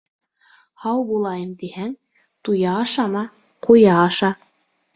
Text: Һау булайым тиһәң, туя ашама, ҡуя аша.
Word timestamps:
Һау 0.85 1.03
булайым 1.09 1.51
тиһәң, 1.65 1.93
туя 2.49 2.73
ашама, 2.81 3.25
ҡуя 3.69 3.95
аша. 4.09 4.35